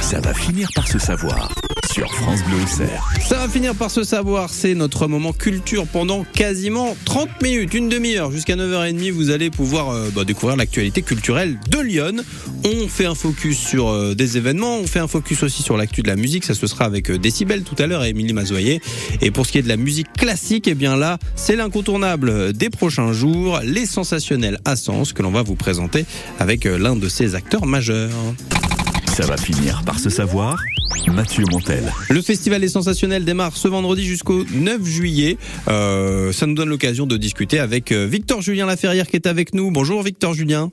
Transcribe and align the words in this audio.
ça 0.00 0.20
va 0.20 0.34
finir 0.34 0.68
par 0.74 0.86
se 0.86 0.98
savoir. 0.98 1.52
Sur 1.90 2.12
France 2.12 2.40
Bleu 2.44 2.62
Auxerre. 2.62 3.08
Ça 3.26 3.38
va 3.38 3.48
finir 3.48 3.74
par 3.74 3.90
se 3.90 4.04
savoir, 4.04 4.50
c'est 4.50 4.74
notre 4.74 5.06
moment 5.06 5.32
culture 5.32 5.86
pendant 5.86 6.24
quasiment 6.24 6.96
30 7.06 7.42
minutes, 7.42 7.74
une 7.74 7.88
demi-heure, 7.88 8.30
jusqu'à 8.30 8.56
9h30, 8.56 9.10
vous 9.10 9.30
allez 9.30 9.50
pouvoir 9.50 9.90
euh, 9.90 10.10
bah, 10.14 10.24
découvrir 10.24 10.56
l'actualité 10.56 11.02
culturelle 11.02 11.58
de 11.70 11.78
Lyon. 11.78 12.16
On 12.64 12.88
fait 12.88 13.06
un 13.06 13.14
focus 13.14 13.58
sur 13.58 13.88
euh, 13.88 14.14
des 14.14 14.36
événements, 14.36 14.76
on 14.76 14.86
fait 14.86 14.98
un 14.98 15.08
focus 15.08 15.42
aussi 15.42 15.62
sur 15.62 15.76
l'actu 15.76 16.02
de 16.02 16.08
la 16.08 16.16
musique, 16.16 16.44
ça 16.44 16.54
se 16.54 16.66
sera 16.66 16.84
avec 16.84 17.10
euh, 17.10 17.18
Décibel 17.18 17.62
tout 17.62 17.76
à 17.78 17.86
l'heure 17.86 18.04
et 18.04 18.10
Émilie 18.10 18.34
Mazoyer. 18.34 18.80
Et 19.22 19.30
pour 19.30 19.46
ce 19.46 19.52
qui 19.52 19.58
est 19.58 19.62
de 19.62 19.68
la 19.68 19.76
musique 19.76 20.12
classique, 20.12 20.68
eh 20.68 20.74
bien 20.74 20.96
là, 20.96 21.18
c'est 21.36 21.56
l'incontournable 21.56 22.52
des 22.52 22.70
prochains 22.70 23.12
jours, 23.12 23.60
les 23.64 23.86
sensationnels 23.86 24.58
à 24.64 24.76
sens 24.76 25.12
que 25.12 25.22
l'on 25.22 25.30
va 25.30 25.42
vous 25.42 25.56
présenter 25.56 26.04
avec 26.38 26.66
euh, 26.66 26.78
l'un 26.78 26.96
de 26.96 27.08
ses 27.08 27.34
acteurs 27.34 27.66
majeurs. 27.66 28.10
Ça 29.18 29.26
va 29.26 29.36
finir 29.36 29.82
par 29.84 29.98
se 29.98 30.10
savoir. 30.10 30.62
Mathieu 31.08 31.42
Montel. 31.50 31.82
Le 32.08 32.22
festival 32.22 32.60
des 32.60 32.68
sensationnels 32.68 33.24
démarre 33.24 33.56
ce 33.56 33.66
vendredi 33.66 34.04
jusqu'au 34.04 34.44
9 34.44 34.84
juillet. 34.84 35.38
Euh, 35.66 36.30
ça 36.30 36.46
nous 36.46 36.54
donne 36.54 36.68
l'occasion 36.68 37.04
de 37.04 37.16
discuter 37.16 37.58
avec 37.58 37.90
euh, 37.90 38.06
Victor 38.06 38.42
Julien 38.42 38.66
Laferrière 38.66 39.08
qui 39.08 39.16
est 39.16 39.26
avec 39.26 39.54
nous. 39.54 39.72
Bonjour 39.72 40.04
Victor 40.04 40.34
Julien. 40.34 40.70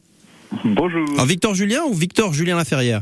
Bonjour. 0.63 1.09
Alors, 1.15 1.25
Victor 1.25 1.55
Julien 1.55 1.85
ou 1.89 1.95
Victor 1.95 2.33
Julien 2.33 2.55
Laferrière? 2.55 3.01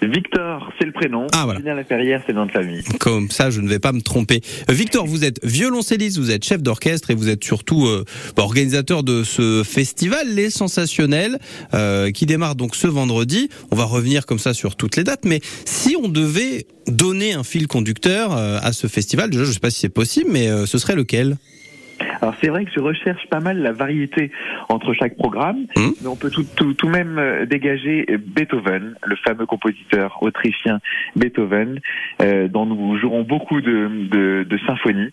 Victor, 0.00 0.47
c'est 0.78 0.86
le 0.86 0.92
prénom. 0.92 1.26
Ah, 1.32 1.44
voilà. 1.44 1.60
Julien 1.60 1.74
Laferrière, 1.74 2.22
c'est 2.26 2.32
le 2.32 2.38
nom 2.38 2.46
de 2.46 2.52
famille. 2.52 2.82
Comme 3.00 3.30
ça, 3.30 3.50
je 3.50 3.60
ne 3.60 3.68
vais 3.68 3.78
pas 3.78 3.92
me 3.92 4.00
tromper. 4.00 4.40
Euh, 4.70 4.72
Victor, 4.72 5.06
vous 5.06 5.24
êtes 5.24 5.44
violoncelliste, 5.44 6.18
vous 6.18 6.30
êtes 6.30 6.44
chef 6.44 6.62
d'orchestre 6.62 7.10
et 7.10 7.14
vous 7.14 7.28
êtes 7.28 7.44
surtout 7.44 7.86
euh, 7.86 8.04
bah, 8.36 8.42
organisateur 8.42 9.02
de 9.02 9.24
ce 9.24 9.62
festival, 9.64 10.34
Les 10.34 10.50
Sensationnels, 10.50 11.38
euh, 11.74 12.10
qui 12.10 12.26
démarre 12.26 12.54
donc 12.54 12.76
ce 12.76 12.86
vendredi. 12.86 13.48
On 13.70 13.76
va 13.76 13.84
revenir 13.84 14.26
comme 14.26 14.38
ça 14.38 14.54
sur 14.54 14.76
toutes 14.76 14.96
les 14.96 15.04
dates, 15.04 15.24
mais 15.24 15.40
si 15.64 15.96
on 16.00 16.08
devait 16.08 16.66
donner 16.86 17.32
un 17.32 17.44
fil 17.44 17.66
conducteur 17.66 18.36
euh, 18.36 18.58
à 18.62 18.72
ce 18.72 18.86
festival, 18.86 19.30
déjà, 19.30 19.44
je 19.44 19.48
ne 19.48 19.54
sais 19.54 19.60
pas 19.60 19.70
si 19.70 19.80
c'est 19.80 19.88
possible, 19.88 20.30
mais 20.30 20.48
euh, 20.48 20.66
ce 20.66 20.78
serait 20.78 20.94
lequel? 20.94 21.36
Alors 22.20 22.34
c'est 22.40 22.48
vrai 22.48 22.64
que 22.64 22.70
je 22.74 22.80
recherche 22.80 23.26
pas 23.30 23.40
mal 23.40 23.58
la 23.60 23.72
variété 23.72 24.30
entre 24.68 24.92
chaque 24.92 25.16
programme, 25.16 25.66
Mhm. 25.76 25.92
mais 26.02 26.08
on 26.08 26.16
peut 26.16 26.30
tout, 26.30 26.44
tout, 26.56 26.74
tout 26.74 26.88
même 26.88 27.18
euh, 27.18 27.46
dégager 27.46 28.06
Beethoven, 28.26 28.94
le 29.04 29.16
fameux 29.26 29.46
compositeur 29.46 30.18
autrichien 30.22 30.80
Beethoven, 31.16 31.80
euh, 32.22 32.48
dont 32.48 32.66
nous 32.66 32.98
jouerons 32.98 33.22
beaucoup 33.22 33.60
de, 33.60 33.88
de, 34.10 34.46
de 34.48 34.58
symphonies, 34.66 35.10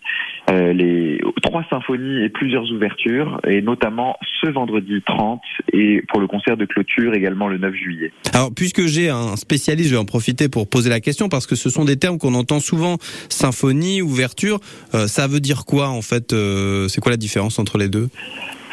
euh, 0.50 0.72
les 0.72 1.20
trois 1.42 1.64
symphonies 1.70 2.22
et 2.24 2.28
plusieurs 2.28 2.70
ouvertures, 2.72 3.40
et 3.46 3.62
notamment 3.62 4.16
ce 4.40 4.48
vendredi 4.48 5.02
30 5.06 5.40
et 5.72 6.02
pour 6.08 6.20
le 6.20 6.26
concert 6.26 6.56
de 6.56 6.64
clôture 6.64 7.14
également 7.14 7.48
le 7.48 7.58
9 7.58 7.74
juillet. 7.74 8.12
Alors, 8.34 8.50
puisque 8.54 8.86
j'ai 8.86 9.08
un 9.08 9.36
spécialiste, 9.36 9.90
je 9.90 9.94
vais 9.94 10.00
en 10.00 10.04
profiter 10.04 10.48
pour 10.48 10.68
poser 10.68 10.90
la 10.90 11.00
question 11.00 11.28
parce 11.28 11.46
que 11.46 11.54
ce 11.56 11.70
sont 11.70 11.84
des 11.84 11.96
termes 11.96 12.18
qu'on 12.18 12.34
entend 12.34 12.60
souvent 12.60 12.96
symphonie, 13.28 14.02
ouverture. 14.02 14.60
Euh, 14.94 15.06
ça 15.06 15.26
veut 15.26 15.40
dire 15.40 15.64
quoi 15.66 15.88
en 15.88 16.02
fait 16.02 16.32
euh, 16.32 16.75
C'est 16.88 17.00
quoi 17.00 17.10
la 17.10 17.16
différence 17.16 17.58
entre 17.58 17.78
les 17.78 17.88
deux? 17.88 18.08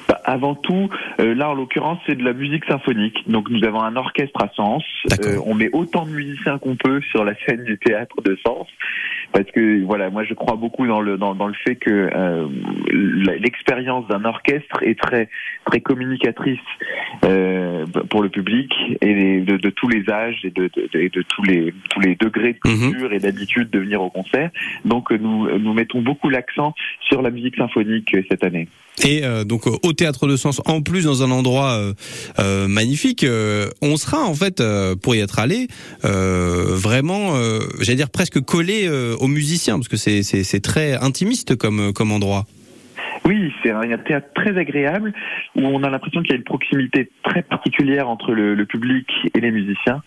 Bah, 0.08 0.20
avant 0.26 0.56
tout, 0.56 0.90
euh, 1.20 1.34
là 1.34 1.50
en 1.50 1.54
l'occurrence 1.54 2.00
c'est 2.06 2.16
de 2.16 2.24
la 2.24 2.34
musique 2.34 2.66
symphonique. 2.66 3.24
Donc 3.30 3.50
nous 3.50 3.64
avons 3.64 3.82
un 3.82 3.96
orchestre 3.96 4.42
à 4.42 4.50
Sens. 4.56 4.84
Euh, 5.24 5.38
on 5.46 5.54
met 5.54 5.70
autant 5.74 6.06
de 6.06 6.12
musiciens 6.12 6.58
qu'on 6.58 6.76
peut 6.76 7.02
sur 7.12 7.24
la 7.24 7.34
scène 7.46 7.64
du 7.64 7.78
théâtre 7.78 8.22
de 8.24 8.38
Sens. 8.46 8.68
Parce 9.32 9.50
que 9.52 9.84
voilà, 9.84 10.10
moi 10.10 10.24
je 10.24 10.34
crois 10.34 10.56
beaucoup 10.56 10.86
dans 10.88 11.02
le 11.02 11.18
dans, 11.18 11.36
dans 11.36 11.48
le 11.48 11.54
fait 11.54 11.76
que 11.76 12.10
euh, 12.14 12.48
l'expérience 13.40 14.08
d'un 14.08 14.26
orchestre 14.26 14.84
est 14.84 15.00
très 15.00 15.30
très 15.66 15.82
communicatrice 15.82 16.60
euh, 17.24 17.86
pour 18.10 18.22
le 18.22 18.30
public 18.30 18.74
et 19.02 19.42
de, 19.42 19.58
de 19.58 19.70
tous 19.70 19.88
les 19.88 20.10
âges 20.10 20.42
et 20.44 20.52
de, 20.52 20.70
de, 20.76 21.08
de 21.08 21.22
tous 21.22 21.44
les 21.44 21.74
tous 21.90 22.00
les 22.00 22.16
degrés 22.16 22.54
de 22.54 22.60
Mhm. 22.66 22.92
culture 22.92 23.14
et 23.14 23.20
d'habitude 23.20 23.70
de 23.70 23.80
venir 23.80 24.02
au 24.02 24.10
concert. 24.10 24.50
Donc 24.86 25.12
nous 25.12 25.50
nous 25.60 25.74
mettons 25.74 26.02
beaucoup 26.02 26.30
l'accent 26.30 26.74
sur 27.02 27.22
la 27.22 27.30
musique 27.30 27.56
symphonique 27.56 28.14
euh, 28.16 28.24
cette 28.30 28.44
année. 28.44 28.68
Et 29.02 29.24
euh, 29.24 29.44
donc 29.44 29.68
euh, 29.68 29.72
au 29.84 29.94
théâtre 29.94 30.28
de 30.28 30.36
Sens, 30.36 30.62
en 30.66 30.82
plus 30.82 31.06
dans 31.06 31.24
un 31.24 31.32
endroit 31.32 31.72
euh, 31.72 31.94
euh, 32.40 32.68
magnifique, 32.68 33.24
euh, 33.24 33.70
on 33.82 33.98
sera 33.98 34.24
en 34.24 34.36
fait 34.36 34.62
pour 35.02 35.16
y 35.16 35.20
être 35.20 35.40
allé 35.40 35.68
vraiment, 36.04 37.34
j'allais 37.80 37.96
dire 37.96 38.10
presque 38.10 38.40
collé 38.42 38.90
aux 38.90 39.28
musiciens 39.28 39.76
parce 39.76 39.88
que 39.88 39.98
c'est 39.98 40.60
très 40.62 40.94
intimiste 40.96 41.56
comme 41.56 41.94
comme 41.94 42.12
endroit. 42.12 42.46
Oui, 43.26 43.54
c'est 43.64 43.72
un 43.72 43.98
théâtre 43.98 44.28
très 44.36 44.58
agréable 44.58 45.14
où 45.56 45.62
on 45.62 45.82
a 45.84 45.90
l'impression 45.90 46.22
qu'il 46.22 46.32
y 46.32 46.34
a 46.34 46.38
une 46.38 46.44
proximité 46.44 47.10
très 47.24 47.42
particulière 47.42 48.10
entre 48.10 48.34
le, 48.34 48.54
le 48.54 48.66
public 48.66 49.08
et 49.34 49.40
les 49.40 49.52
musiciens. 49.52 50.02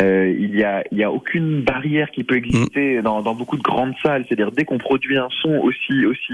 Euh, 0.00 0.34
il 0.38 0.56
y 0.56 0.64
a, 0.64 0.82
il 0.90 0.96
y 0.98 1.04
a 1.04 1.12
aucune 1.12 1.60
barrière 1.62 2.10
qui 2.10 2.24
peut 2.24 2.36
exister 2.36 3.02
dans, 3.02 3.20
dans 3.20 3.34
beaucoup 3.34 3.58
de 3.58 3.62
grandes 3.62 3.92
salles. 4.02 4.24
C'est-à-dire 4.26 4.50
dès 4.50 4.64
qu'on 4.64 4.78
produit 4.78 5.18
un 5.18 5.28
son 5.42 5.50
aussi, 5.58 6.06
aussi, 6.06 6.32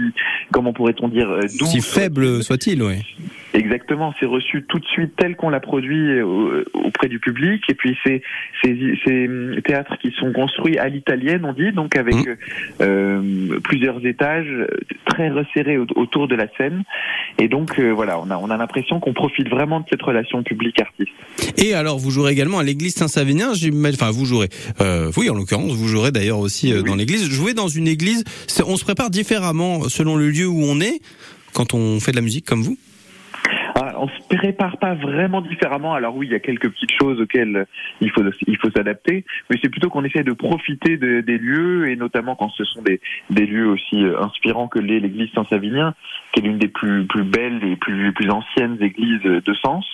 comment 0.53 0.73
pourrait-on 0.73 1.09
dire, 1.09 1.29
euh, 1.29 1.41
doux, 1.59 1.67
Si 1.67 1.81
faible 1.81 2.43
soit-il, 2.43 2.83
oui. 2.83 2.95
Exactement, 3.55 4.15
c'est 4.21 4.27
reçu 4.27 4.63
tout 4.69 4.79
de 4.79 4.85
suite 4.87 5.13
tel 5.17 5.35
qu'on 5.35 5.49
l'a 5.49 5.59
produit 5.61 6.09
euh, 6.19 6.65
auprès 6.75 7.09
du 7.09 7.19
public. 7.19 7.63
Et 7.69 7.75
puis 7.75 7.97
c'est 8.05 8.23
ces 8.63 8.79
ces 9.05 9.29
théâtres 9.65 9.97
qui 9.99 10.13
sont 10.13 10.33
construits 10.33 10.79
à 10.79 10.89
l'italienne, 10.89 11.45
on 11.45 11.53
dit, 11.55 11.73
donc 11.73 11.97
avec 11.97 12.15
Mhm. 12.15 12.37
euh, 12.83 13.59
plusieurs 13.65 14.05
étages 14.07 14.53
très 15.07 15.31
resserrés 15.31 15.79
au- 15.79 15.87
autour 15.97 16.29
de 16.29 16.35
la 16.37 16.47
scène. 16.57 16.85
Et 17.39 17.49
donc 17.49 17.79
euh, 17.79 17.91
voilà, 17.93 18.21
on 18.21 18.31
a 18.31 18.37
on 18.37 18.51
a 18.51 18.57
l'impression 18.57 19.01
qu'on 19.01 19.15
profite 19.15 19.49
vraiment 19.49 19.81
de 19.81 19.87
cette 19.91 20.03
relation 20.03 20.43
public-artiste. 20.43 21.11
Et 21.57 21.75
alors, 21.75 21.99
vous 21.99 22.11
jouerez 22.11 22.33
également 22.33 22.59
à 22.59 22.63
l'église 22.63 22.95
Saint-Savinien, 22.95 23.48
Enfin, 23.53 24.11
vous 24.11 24.25
jouerez. 24.27 24.49
Euh, 24.81 25.11
oui, 25.17 25.31
en 25.31 25.35
l'occurrence, 25.35 25.73
vous 25.73 25.89
jouerez 25.89 26.13
d'ailleurs 26.13 26.39
aussi 26.39 26.73
euh, 26.73 26.83
Oui. 26.83 26.89
dans 26.89 26.97
l'église. 26.97 27.29
Jouer 27.29 27.55
dans 27.55 27.69
une 27.69 27.89
église, 27.89 28.25
on 28.67 28.77
se 28.77 28.85
prépare 28.85 29.11
différemment 29.11 29.89
selon 29.89 30.17
le 30.17 30.31
lieu 30.31 30.47
où 30.47 30.63
on 30.63 30.81
est 30.81 31.01
quand 31.55 31.75
on 31.75 31.99
fait 32.01 32.11
de 32.13 32.17
la 32.17 32.23
musique 32.23 32.45
comme 32.45 32.63
vous? 32.63 32.77
On 34.01 34.09
se 34.09 34.37
prépare 34.37 34.79
pas 34.79 34.95
vraiment 34.95 35.41
différemment. 35.41 35.95
Alors 35.95 36.15
oui, 36.17 36.27
il 36.27 36.33
y 36.33 36.37
a 36.37 36.41
quelques 36.41 36.71
petites 36.71 36.93
choses 37.01 37.21
auxquelles 37.21 37.67
il 38.01 38.11
faut 38.11 38.23
il 38.47 38.57
faut 38.59 38.71
s'adapter, 38.71 39.25
mais 39.51 39.57
c'est 39.63 39.69
plutôt 39.69 39.89
qu'on 39.91 40.05
essaie 40.05 40.23
de 40.23 40.33
profiter 40.33 40.97
de- 40.97 41.21
des 41.21 41.39
lieux 41.39 41.89
et 41.91 41.97
notamment 41.97 42.37
quand 42.37 42.51
ce 42.51 42.65
sont 42.65 42.83
des, 42.83 43.01
des 43.31 43.47
lieux 43.47 43.69
aussi 43.69 43.97
euh, 44.05 44.21
inspirants 44.23 44.69
que 44.69 44.79
l'est 44.79 45.01
l'église 45.01 45.29
Saint-Savinien, 45.35 45.95
qui 46.33 46.41
est 46.41 46.43
l'une 46.45 46.59
des 46.59 46.69
plus 46.69 47.07
plus 47.07 47.25
belles 47.25 47.63
et 47.65 47.77
plus 47.77 48.13
plus 48.13 48.31
anciennes 48.31 48.79
églises 48.81 49.23
de 49.23 49.55
Sens. 49.63 49.85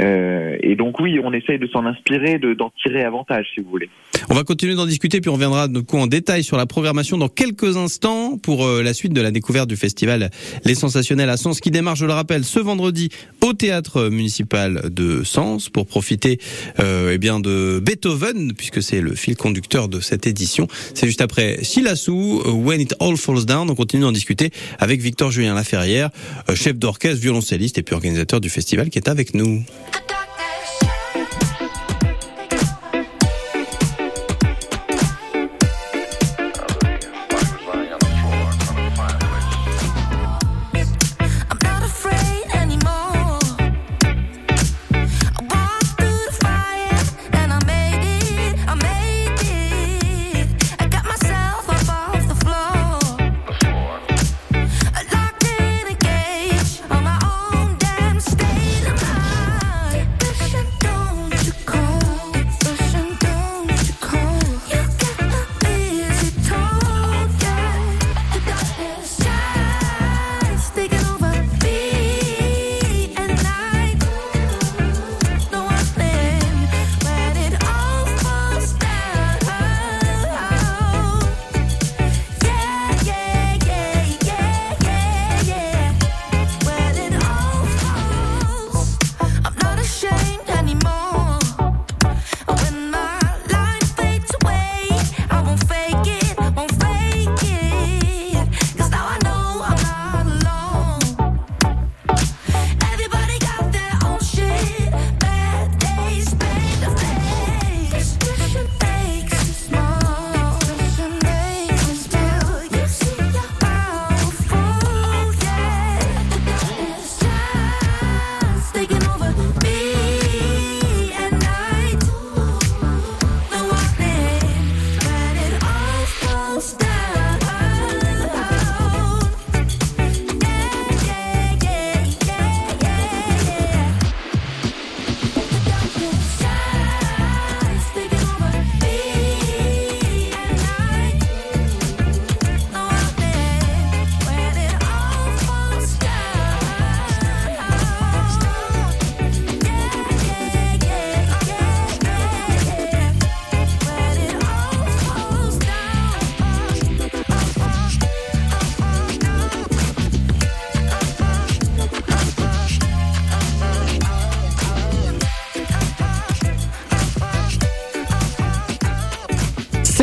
Euh, 0.00 0.56
et 0.60 0.76
donc 0.76 1.00
oui, 1.00 1.18
on 1.22 1.32
essaye 1.32 1.58
de 1.58 1.66
s'en 1.66 1.84
inspirer, 1.86 2.38
de 2.38 2.54
d'en 2.54 2.70
tirer 2.82 3.02
avantage, 3.04 3.46
si 3.54 3.60
vous 3.60 3.70
voulez. 3.70 3.88
On 4.30 4.34
va 4.34 4.44
continuer 4.44 4.74
d'en 4.74 4.86
discuter, 4.86 5.20
puis 5.20 5.30
on 5.30 5.34
reviendra 5.34 5.68
de 5.68 5.80
coup 5.80 5.96
en 5.96 6.06
détail 6.06 6.42
sur 6.44 6.56
la 6.56 6.66
programmation 6.66 7.16
dans 7.18 7.28
quelques 7.28 7.76
instants 7.76 8.36
pour 8.38 8.64
euh, 8.66 8.82
la 8.82 8.92
suite 8.94 9.12
de 9.12 9.20
la 9.20 9.30
découverte 9.30 9.68
du 9.68 9.76
festival 9.76 10.30
Les 10.64 10.74
Sensationnels 10.74 11.30
à 11.30 11.36
Sens, 11.36 11.60
qui 11.60 11.70
démarre, 11.70 11.96
je 11.96 12.06
le 12.06 12.12
rappelle, 12.12 12.44
ce 12.44 12.60
vendredi 12.60 13.08
au 13.40 13.52
théâtre 13.52 14.08
municipal 14.08 14.90
de 14.90 15.22
Sens 15.24 15.68
pour 15.68 15.86
profiter 15.86 16.38
euh, 16.80 17.12
eh 17.12 17.18
bien 17.18 17.40
de 17.40 17.80
Beethoven, 17.84 18.52
puisque 18.54 18.82
c'est 18.82 19.00
le 19.00 19.14
fil 19.14 19.36
conducteur 19.36 19.88
de 19.88 20.00
cette 20.00 20.26
édition. 20.26 20.68
C'est 20.94 21.06
juste 21.06 21.20
après 21.20 21.62
Silassou, 21.62 22.42
euh, 22.44 22.50
When 22.50 22.80
It 22.80 22.94
All 23.00 23.16
Falls 23.16 23.44
Down. 23.44 23.70
On 23.70 23.74
continue 23.74 24.02
d'en 24.02 24.12
discuter 24.12 24.50
avec 24.78 25.00
Victor 25.00 25.30
Julien 25.30 25.54
Laferrière, 25.54 26.10
euh, 26.48 26.54
chef 26.54 26.76
d'orchestre, 26.76 27.20
violoncelliste 27.20 27.78
et 27.78 27.82
puis 27.82 27.94
organisateur 27.94 28.40
du 28.40 28.50
festival 28.50 28.90
qui 28.90 28.98
est 28.98 29.08
avec 29.08 29.34
nous. 29.34 29.62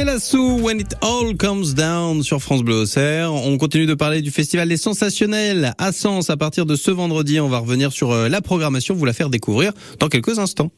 When 0.07 0.79
It 0.79 0.95
All 1.01 1.35
Comes 1.35 1.73
Down 1.73 2.21
sur 2.21 2.39
France 2.39 2.61
Bleu 2.61 2.81
Auxerre. 2.81 3.33
On 3.33 3.57
continue 3.57 3.87
de 3.87 3.95
parler 3.95 4.21
du 4.21 4.29
festival 4.29 4.67
Les 4.67 4.77
Sensationnels 4.77 5.73
à 5.79 5.91
Sens 5.91 6.29
à 6.29 6.37
partir 6.37 6.67
de 6.67 6.75
ce 6.75 6.91
vendredi. 6.91 7.39
On 7.39 7.49
va 7.49 7.57
revenir 7.57 7.91
sur 7.91 8.11
euh, 8.11 8.29
la 8.29 8.39
programmation, 8.39 8.93
vous 8.93 9.05
la 9.05 9.13
faire 9.13 9.29
découvrir 9.29 9.71
dans 9.99 10.07
quelques 10.07 10.37
instants. 10.37 10.69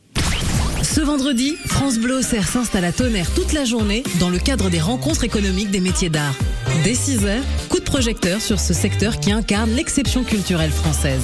Ce 0.82 1.02
vendredi, 1.02 1.58
France 1.66 1.98
Bleu 2.00 2.20
Auxerre 2.20 2.48
s'installe 2.48 2.86
à 2.86 2.94
Tonnerre 2.94 3.30
toute 3.34 3.52
la 3.52 3.66
journée 3.66 4.04
dans 4.22 4.30
le 4.30 4.40
cadre 4.40 4.70
des 4.70 4.80
rencontres 4.80 5.26
économiques 5.26 5.72
des 5.72 5.82
métiers 5.82 6.10
d'art. 6.10 6.34
Dès 6.86 6.94
6h, 6.94 7.42
coup 7.68 7.80
de 7.80 7.84
projecteur 7.84 8.40
sur 8.40 8.62
ce 8.62 8.74
secteur 8.74 9.20
qui 9.20 9.34
incarne 9.34 9.72
l'exception 9.72 10.24
culturelle 10.24 10.72
française. 10.72 11.24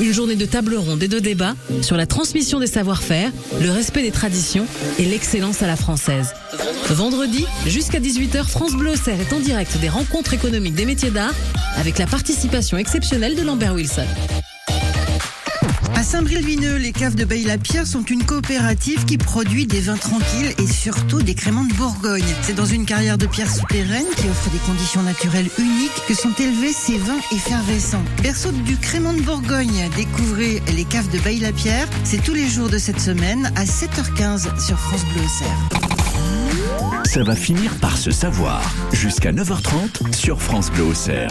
Une 0.00 0.12
journée 0.12 0.36
de 0.36 0.46
table 0.46 0.74
ronde 0.76 1.02
et 1.02 1.08
de 1.08 1.18
débat 1.18 1.54
sur 1.82 1.96
la 1.96 2.06
transmission 2.06 2.58
des 2.58 2.66
savoir-faire, 2.66 3.30
le 3.60 3.70
respect 3.70 4.02
des 4.02 4.10
traditions 4.10 4.66
et 4.98 5.04
l'excellence 5.04 5.62
à 5.62 5.66
la 5.66 5.76
française. 5.76 6.32
Vendredi, 6.88 7.44
jusqu'à 7.66 8.00
18h, 8.00 8.44
France 8.44 8.72
Bleu 8.72 8.92
Auxerre 8.92 9.20
est 9.20 9.32
en 9.34 9.40
direct 9.40 9.78
des 9.78 9.90
rencontres 9.90 10.32
économiques 10.32 10.74
des 10.74 10.86
métiers 10.86 11.10
d'art 11.10 11.34
avec 11.76 11.98
la 11.98 12.06
participation 12.06 12.78
exceptionnelle 12.78 13.36
de 13.36 13.42
Lambert 13.42 13.74
Wilson. 13.74 14.06
À 16.00 16.02
Saint-Bril-Vineux, 16.02 16.76
les 16.76 16.92
caves 16.92 17.14
de 17.14 17.26
Baille-la-Pierre 17.26 17.86
sont 17.86 18.02
une 18.02 18.24
coopérative 18.24 19.04
qui 19.04 19.18
produit 19.18 19.66
des 19.66 19.80
vins 19.80 19.98
tranquilles 19.98 20.54
et 20.56 20.66
surtout 20.66 21.20
des 21.20 21.34
créments 21.34 21.64
de 21.64 21.74
Bourgogne. 21.74 22.24
C'est 22.40 22.54
dans 22.54 22.64
une 22.64 22.86
carrière 22.86 23.18
de 23.18 23.26
pierre 23.26 23.50
souterraine 23.50 24.06
qui 24.16 24.26
offre 24.26 24.48
des 24.48 24.58
conditions 24.60 25.02
naturelles 25.02 25.50
uniques 25.58 26.02
que 26.08 26.14
sont 26.14 26.32
élevés 26.38 26.72
ces 26.72 26.96
vins 26.96 27.20
effervescents. 27.32 28.02
Berceau 28.22 28.50
du 28.50 28.78
crément 28.78 29.12
de 29.12 29.20
Bourgogne, 29.20 29.90
découvrez 29.94 30.62
les 30.74 30.84
caves 30.84 31.10
de 31.10 31.18
Baille-la-Pierre. 31.18 31.86
C'est 32.04 32.22
tous 32.24 32.32
les 32.32 32.48
jours 32.48 32.70
de 32.70 32.78
cette 32.78 32.98
semaine 32.98 33.52
à 33.54 33.64
7h15 33.64 34.58
sur 34.58 34.78
France 34.78 35.04
Bleu 35.04 35.22
Auxerre. 35.22 37.04
Ça 37.04 37.22
va 37.24 37.36
finir 37.36 37.74
par 37.74 37.98
se 37.98 38.10
savoir. 38.10 38.62
Jusqu'à 38.92 39.32
9h30 39.32 40.14
sur 40.16 40.40
France 40.40 40.70
Bleu 40.70 40.84
Auxerre. 40.84 41.30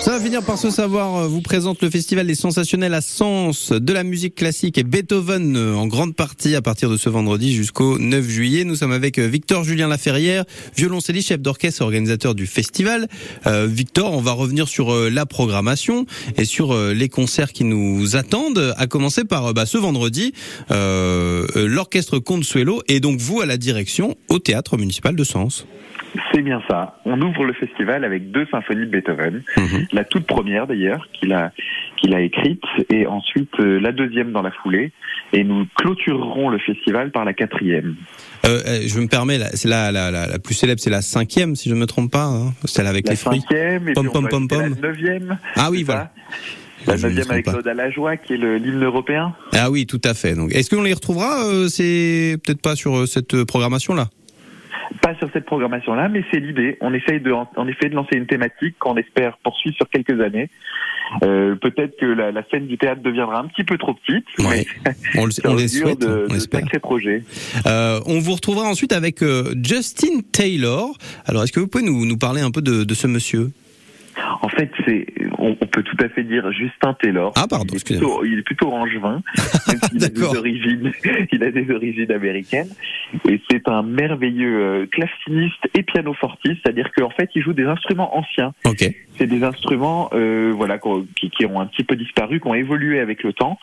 Ça 0.00 0.12
va 0.12 0.20
finir 0.20 0.42
par 0.42 0.56
se 0.56 0.70
savoir, 0.70 1.16
euh, 1.16 1.26
vous 1.26 1.42
présente 1.42 1.82
le 1.82 1.90
festival 1.90 2.26
des 2.26 2.34
sensationnels 2.34 2.94
à 2.94 3.00
Sens, 3.00 3.72
de 3.72 3.92
la 3.92 4.04
musique 4.04 4.36
classique 4.36 4.78
et 4.78 4.84
Beethoven 4.84 5.56
euh, 5.56 5.74
en 5.74 5.86
grande 5.86 6.14
partie 6.14 6.54
à 6.54 6.62
partir 6.62 6.88
de 6.88 6.96
ce 6.96 7.08
vendredi 7.08 7.52
jusqu'au 7.52 7.98
9 7.98 8.26
juillet. 8.26 8.64
Nous 8.64 8.76
sommes 8.76 8.92
avec 8.92 9.18
euh, 9.18 9.26
Victor 9.26 9.64
Julien 9.64 9.88
Laferrière, 9.88 10.44
violoncelliste, 10.76 11.28
chef 11.28 11.40
d'orchestre, 11.40 11.82
organisateur 11.82 12.34
du 12.34 12.46
festival. 12.46 13.08
Euh, 13.46 13.66
Victor, 13.68 14.14
on 14.14 14.20
va 14.20 14.32
revenir 14.32 14.68
sur 14.68 14.94
la 15.10 15.26
programmation 15.26 16.06
et 16.36 16.44
sur 16.44 16.74
les 16.74 17.08
concerts 17.08 17.52
qui 17.52 17.64
nous 17.64 18.16
attendent, 18.16 18.74
à 18.76 18.86
commencer 18.86 19.24
par 19.24 19.52
bah, 19.52 19.66
ce 19.66 19.78
vendredi, 19.78 20.32
euh, 20.70 21.46
euh, 21.56 21.66
l'orchestre 21.68 22.18
Consuelo 22.18 22.82
et 22.88 23.00
donc 23.00 23.18
vous 23.18 23.40
à 23.40 23.46
la 23.46 23.56
direction 23.56 24.16
au 24.28 24.38
théâtre 24.38 24.76
municipal 24.76 25.14
de 25.14 25.24
Sens. 25.24 25.66
C'est 26.32 26.40
bien 26.40 26.62
ça. 26.68 26.98
On 27.04 27.20
ouvre 27.20 27.44
le 27.44 27.52
festival 27.52 28.04
avec 28.04 28.30
deux 28.30 28.46
symphonies 28.50 28.86
de 28.86 28.90
Beethoven. 28.90 29.42
Mhm. 29.56 29.86
La 29.92 30.04
toute 30.04 30.26
première 30.26 30.66
d'ailleurs 30.66 31.06
qu'il 31.12 31.32
a 31.32 31.52
qu'il 31.96 32.14
a 32.14 32.20
écrite 32.20 32.62
et 32.90 33.06
ensuite 33.06 33.50
euh, 33.60 33.80
la 33.80 33.92
deuxième 33.92 34.32
dans 34.32 34.42
la 34.42 34.50
foulée 34.50 34.92
et 35.32 35.42
nous 35.44 35.66
clôturerons 35.76 36.48
le 36.50 36.58
festival 36.58 37.10
par 37.10 37.24
la 37.24 37.32
quatrième. 37.32 37.96
Euh, 38.46 38.60
euh, 38.66 38.80
je 38.86 39.00
me 39.00 39.08
permets, 39.08 39.38
c'est 39.54 39.68
la, 39.68 39.90
la, 39.90 40.10
la, 40.10 40.26
la 40.26 40.38
plus 40.38 40.54
célèbre, 40.54 40.80
c'est 40.80 40.90
la 40.90 41.02
cinquième, 41.02 41.56
si 41.56 41.68
je 41.68 41.74
ne 41.74 41.80
me 41.80 41.86
trompe 41.86 42.10
pas, 42.12 42.24
hein, 42.26 42.52
celle 42.64 42.86
avec 42.86 43.06
La 43.06 43.12
les 43.12 43.16
fruits. 43.16 43.40
cinquième 43.40 43.88
et 43.88 43.92
Pom, 43.94 44.04
puis 44.04 44.12
pom, 44.12 44.28
pom, 44.28 44.48
pom. 44.48 44.60
la 44.60 44.88
neuvième. 44.88 45.38
Ah 45.56 45.68
oui, 45.70 45.82
voilà. 45.82 46.12
ça 46.84 46.92
La 46.92 46.96
Je 46.96 47.06
neuvième 47.06 47.30
avec. 47.30 47.46
Claude 47.46 47.66
Alajoie 47.66 48.16
qui 48.16 48.34
est 48.34 48.36
l'hymne 48.36 48.84
européen. 48.84 49.34
Ah 49.52 49.70
oui, 49.70 49.86
tout 49.86 50.00
à 50.04 50.14
fait. 50.14 50.34
Donc, 50.34 50.54
est-ce 50.54 50.70
qu'on 50.74 50.82
les 50.82 50.94
retrouvera 50.94 51.44
euh, 51.46 51.68
C'est 51.68 52.36
peut-être 52.44 52.62
pas 52.62 52.76
sur 52.76 52.96
euh, 52.96 53.06
cette 53.06 53.34
euh, 53.34 53.44
programmation-là? 53.44 54.08
Pas 55.02 55.14
sur 55.16 55.28
cette 55.32 55.44
programmation-là, 55.44 56.08
mais 56.08 56.24
c'est 56.30 56.40
l'idée. 56.40 56.78
On 56.80 56.94
essaye 56.94 57.20
de, 57.20 57.32
en 57.32 57.68
effet 57.68 57.88
de 57.88 57.94
lancer 57.94 58.16
une 58.16 58.26
thématique 58.26 58.76
qu'on 58.78 58.96
espère 58.96 59.36
poursuivre 59.38 59.76
sur 59.76 59.88
quelques 59.90 60.20
années. 60.20 60.48
Euh, 61.22 61.54
Peut-être 61.56 61.96
que 61.98 62.06
la, 62.06 62.32
la 62.32 62.42
scène 62.50 62.66
du 62.66 62.76
théâtre 62.78 63.02
deviendra 63.02 63.40
un 63.40 63.46
petit 63.48 63.64
peu 63.64 63.78
trop 63.78 63.94
petite, 63.94 64.24
Ouais. 64.38 64.66
mais 64.84 64.92
On, 65.20 65.26
le- 65.26 65.32
on 65.44 65.54
les 65.56 65.68
souhaite, 65.68 66.00
de, 66.00 66.26
on 66.28 66.32
de 66.32 66.36
espère. 66.36 66.60
sacrés 66.60 66.78
projets. 66.78 67.22
Euh, 67.66 68.00
on 68.06 68.18
vous 68.18 68.32
retrouvera 68.34 68.66
ensuite 68.68 68.92
avec 68.92 69.22
euh, 69.22 69.54
Justin 69.62 70.20
Taylor. 70.32 70.96
Alors, 71.26 71.42
est-ce 71.44 71.52
que 71.52 71.60
vous 71.60 71.68
pouvez 71.68 71.84
nous, 71.84 72.04
nous 72.06 72.18
parler 72.18 72.40
un 72.40 72.50
peu 72.50 72.62
de, 72.62 72.84
de 72.84 72.94
ce 72.94 73.06
monsieur? 73.06 73.48
En 74.42 74.48
fait, 74.48 74.70
c'est, 74.84 75.06
on, 75.38 75.56
on 75.60 75.66
peut 75.66 75.82
tout 75.82 75.96
à 76.02 76.08
fait 76.08 76.24
dire 76.24 76.50
Justin 76.52 76.94
Taylor. 77.00 77.32
Ah, 77.36 77.46
pardon, 77.48 77.74
il 77.74 77.76
est 77.76 77.84
plutôt, 77.84 78.24
il 78.24 78.38
est 78.38 78.42
plutôt 78.42 78.72
angevin, 78.72 79.22
même 79.68 79.80
s'il 79.90 80.04
a 80.04 80.08
des 80.08 80.36
origines, 80.36 80.92
il 81.32 81.42
a 81.42 81.50
des 81.50 81.70
origines 81.70 82.12
américaines. 82.12 82.70
Et 83.28 83.40
c'est 83.50 83.68
un 83.68 83.82
merveilleux 83.82 84.60
euh, 84.60 84.86
claveciniste 84.86 85.68
et 85.74 85.82
pianofortiste, 85.82 86.60
c'est-à-dire 86.62 86.90
qu'en 86.96 87.10
fait, 87.10 87.30
il 87.34 87.42
joue 87.42 87.52
des 87.52 87.64
instruments 87.64 88.16
anciens. 88.16 88.52
Ok. 88.64 88.84
C'est 89.18 89.26
des 89.26 89.42
instruments, 89.42 90.08
euh, 90.12 90.52
voilà, 90.56 90.78
qui, 90.78 91.30
qui 91.30 91.44
ont 91.46 91.60
un 91.60 91.66
petit 91.66 91.82
peu 91.84 91.96
disparu, 91.96 92.40
qui 92.40 92.46
ont 92.46 92.54
évolué 92.54 93.00
avec 93.00 93.22
le 93.24 93.32
temps, 93.32 93.58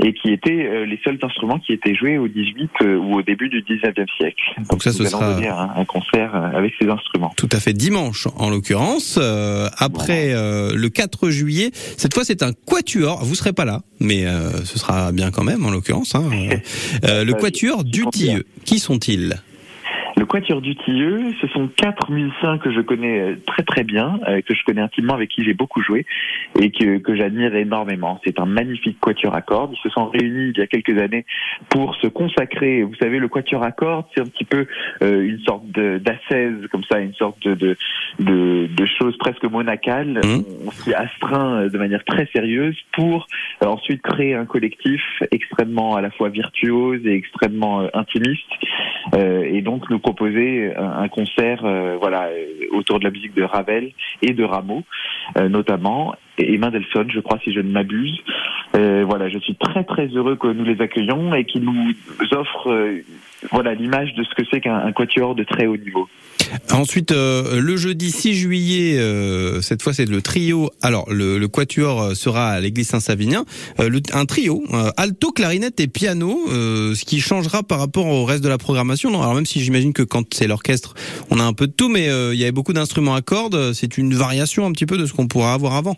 et 0.00 0.12
qui 0.14 0.32
étaient 0.32 0.66
euh, 0.66 0.84
les 0.84 0.98
seuls 1.04 1.18
instruments 1.22 1.58
qui 1.58 1.72
étaient 1.72 1.94
joués 1.94 2.18
au 2.18 2.26
18 2.28 2.70
euh, 2.82 2.96
ou 2.96 3.14
au 3.18 3.22
début 3.22 3.48
du 3.48 3.62
19e 3.62 4.06
siècle. 4.16 4.42
Donc 4.70 4.82
ça, 4.82 4.90
nous 4.90 4.96
ce 4.96 5.02
allons 5.02 5.10
sera- 5.10 5.34
donner 5.34 5.48
un, 5.48 5.70
un 5.76 5.84
concert 5.84 6.34
euh, 6.34 6.58
avec 6.58 6.74
ces 6.80 6.88
instruments. 6.88 7.32
Tout 7.36 7.48
à 7.52 7.60
fait 7.60 7.72
dimanche 7.72 8.26
en 8.36 8.50
l'occurrence. 8.50 9.18
Euh, 9.22 9.68
après 9.78 10.34
euh, 10.34 10.72
le 10.74 10.88
4 10.88 11.30
juillet, 11.30 11.70
cette 11.74 12.14
fois 12.14 12.24
c'est 12.24 12.42
un 12.42 12.52
quatuor. 12.52 13.24
Vous 13.24 13.34
serez 13.36 13.52
pas 13.52 13.64
là, 13.64 13.82
mais 14.00 14.26
euh, 14.26 14.50
ce 14.64 14.78
sera 14.78 15.12
bien 15.12 15.30
quand 15.30 15.44
même 15.44 15.64
en 15.64 15.70
l'occurrence. 15.70 16.14
Hein. 16.14 16.24
Le 17.02 17.32
Bah, 17.32 17.38
quatuor 17.40 17.84
du. 17.84 18.04
Tilleux. 18.12 18.44
Qui 18.64 18.78
sont-ils? 18.78 19.36
Le 20.18 20.24
Quatuor 20.24 20.62
du 20.62 20.74
Tilleux, 20.76 21.34
ce 21.42 21.46
sont 21.48 21.68
quatre 21.68 22.10
musiciens 22.10 22.56
que 22.56 22.72
je 22.72 22.80
connais 22.80 23.20
euh, 23.20 23.36
très 23.46 23.62
très 23.62 23.84
bien, 23.84 24.18
euh, 24.26 24.40
que 24.40 24.54
je 24.54 24.64
connais 24.64 24.80
intimement, 24.80 25.12
avec 25.12 25.28
qui 25.28 25.44
j'ai 25.44 25.52
beaucoup 25.52 25.82
joué 25.82 26.06
et 26.58 26.70
que, 26.70 26.96
que 26.98 27.14
j'admire 27.14 27.54
énormément. 27.54 28.18
C'est 28.24 28.40
un 28.40 28.46
magnifique 28.46 28.98
quatuor 28.98 29.34
à 29.34 29.42
cordes. 29.42 29.74
Ils 29.74 29.82
se 29.82 29.90
sont 29.90 30.06
réunis 30.06 30.52
il 30.54 30.58
y 30.58 30.62
a 30.62 30.66
quelques 30.66 30.98
années 30.98 31.26
pour 31.68 31.94
se 31.96 32.06
consacrer. 32.06 32.82
Vous 32.82 32.94
savez, 32.94 33.18
le 33.18 33.28
quatuor 33.28 33.62
à 33.62 33.72
cordes, 33.72 34.06
c'est 34.14 34.22
un 34.22 34.26
petit 34.26 34.46
peu 34.46 34.66
euh, 35.02 35.20
une 35.22 35.40
sorte 35.40 35.66
d'ascèse, 35.70 36.66
comme 36.72 36.84
ça, 36.84 36.98
une 36.98 37.14
sorte 37.14 37.46
de, 37.46 37.54
de, 37.54 37.76
de, 38.20 38.68
de 38.74 38.86
chose 38.86 39.18
presque 39.18 39.44
monacale. 39.44 40.20
Mhm. 40.24 40.44
On, 40.66 40.70
s'y 40.70 40.94
astreint 40.94 41.60
euh, 41.60 41.68
de 41.68 41.76
manière 41.76 42.04
très 42.04 42.26
sérieuse 42.32 42.76
pour 42.94 43.26
euh, 43.62 43.66
ensuite 43.66 44.00
créer 44.00 44.34
un 44.34 44.46
collectif 44.46 45.02
extrêmement 45.30 45.94
à 45.94 46.00
la 46.00 46.10
fois 46.10 46.30
virtuose 46.30 47.04
et 47.04 47.12
extrêmement 47.12 47.82
euh, 47.82 47.88
intimiste. 47.92 48.50
Euh, 49.14 49.44
et 49.44 49.60
donc 49.60 49.88
nous 49.90 49.98
proposer 50.06 50.72
un, 50.76 51.08
concert 51.08 51.64
euh, 51.64 51.96
voilà 51.98 52.28
euh, 52.28 52.46
autour 52.70 53.00
de 53.00 53.04
la 53.04 53.10
musique 53.10 53.34
de 53.34 53.42
Ravel 53.42 53.90
et 54.22 54.34
de 54.34 54.44
Rameau 54.44 54.84
euh, 55.36 55.48
notamment. 55.48 56.14
Et 56.38 56.56
Mendelssohn 56.58 57.10
je 57.10 57.18
crois 57.18 57.40
si 57.42 57.52
je 57.52 57.58
ne 57.60 57.70
m'abuse. 57.72 58.16
Voilà 58.72 59.28
je 59.28 59.38
suis 59.38 59.56
très 59.56 59.82
très 59.84 60.06
heureux 60.08 60.36
que 60.36 60.46
nous 60.46 60.64
les 60.64 60.80
accueillons 60.80 61.34
et 61.34 61.44
qu'ils 61.44 61.64
nous 61.64 61.92
offrent 62.32 62.76
voilà 63.50 63.74
l'image 63.74 64.14
de 64.14 64.22
ce 64.22 64.34
que 64.34 64.42
c'est 64.50 64.60
qu'un 64.60 64.76
un 64.76 64.92
quatuor 64.92 65.34
de 65.34 65.44
très 65.44 65.66
haut 65.66 65.78
niveau 65.78 66.08
Ensuite, 66.70 67.12
euh, 67.12 67.60
le 67.60 67.76
jeudi 67.76 68.10
6 68.10 68.34
juillet, 68.34 68.98
euh, 68.98 69.60
cette 69.62 69.82
fois 69.82 69.92
c'est 69.92 70.04
le 70.04 70.22
trio. 70.22 70.70
Alors, 70.82 71.10
le, 71.12 71.38
le 71.38 71.48
quatuor 71.48 72.02
euh, 72.02 72.14
sera 72.14 72.50
à 72.50 72.60
l'église 72.60 72.88
Saint-Savinien. 72.88 73.44
Euh, 73.80 74.00
un 74.12 74.26
trio, 74.26 74.62
euh, 74.72 74.90
alto, 74.96 75.32
clarinette 75.32 75.80
et 75.80 75.88
piano, 75.88 76.38
euh, 76.50 76.94
ce 76.94 77.04
qui 77.04 77.20
changera 77.20 77.62
par 77.62 77.78
rapport 77.78 78.06
au 78.06 78.24
reste 78.24 78.42
de 78.42 78.48
la 78.48 78.58
programmation. 78.58 79.10
Non, 79.10 79.22
alors 79.22 79.34
même 79.34 79.46
si 79.46 79.60
j'imagine 79.60 79.92
que 79.92 80.02
quand 80.02 80.34
c'est 80.34 80.46
l'orchestre, 80.46 80.94
on 81.30 81.40
a 81.40 81.44
un 81.44 81.52
peu 81.52 81.66
de 81.66 81.72
tout, 81.72 81.88
mais 81.88 82.06
il 82.06 82.38
y 82.38 82.42
avait 82.42 82.52
beaucoup 82.52 82.72
d'instruments 82.72 83.14
à 83.14 83.22
cordes. 83.22 83.72
C'est 83.72 83.98
une 83.98 84.14
variation 84.14 84.66
un 84.66 84.72
petit 84.72 84.86
peu 84.86 84.98
de 84.98 85.06
ce 85.06 85.12
qu'on 85.12 85.28
pourra 85.28 85.54
avoir 85.54 85.74
avant. 85.74 85.96